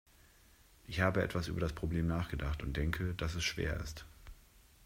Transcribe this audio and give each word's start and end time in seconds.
Ich 0.87 1.01
habe 1.01 1.21
etwas 1.21 1.47
über 1.47 1.59
das 1.59 1.73
Problem 1.73 2.07
nachgedacht 2.07 2.63
und 2.63 2.75
denke, 2.75 3.13
dass 3.17 3.35
es 3.35 3.43
schwer 3.43 3.77
ist. 3.81 4.03